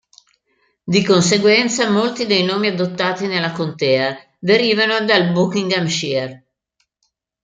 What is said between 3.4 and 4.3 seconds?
contea